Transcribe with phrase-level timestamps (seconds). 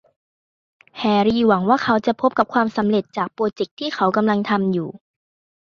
[0.97, 4.89] แฮรรี่หวังว่าเขาจะพบกับความสำเร็จจากโปรเจคที่เขากำลังทำอยู่